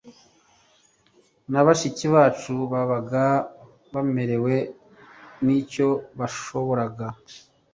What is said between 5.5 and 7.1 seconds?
icyo bashoboraga